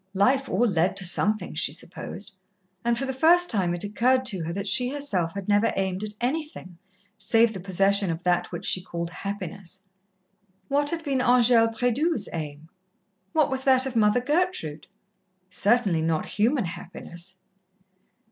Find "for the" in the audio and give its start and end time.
2.97-3.13